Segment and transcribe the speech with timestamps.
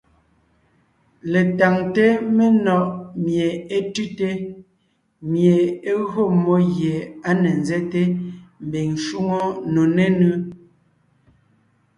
[1.31, 2.05] Letáŋte
[2.35, 2.85] menɔ̀ʼ
[3.23, 4.29] mie é tʉ́te,
[5.31, 5.57] mie
[5.91, 6.93] é gÿo mmó gie
[7.27, 8.01] á ne nzɛ́te
[8.65, 9.41] mbiŋ shwóŋo
[9.73, 10.33] nò nénʉ́.